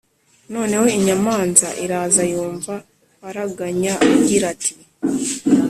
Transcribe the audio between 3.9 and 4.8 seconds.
agira ati